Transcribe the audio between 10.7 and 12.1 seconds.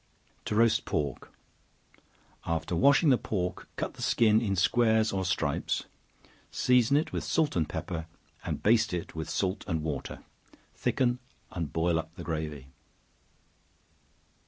thicken, and boil